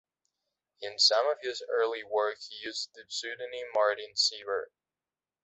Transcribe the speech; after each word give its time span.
In 0.79 0.97
some 0.97 1.27
of 1.29 1.37
his 1.43 1.61
early 1.69 2.03
work 2.03 2.39
he 2.49 2.65
used 2.65 2.89
the 2.95 3.03
pseudonym 3.07 3.67
Martin 3.71 4.15
Sievre. 4.15 4.69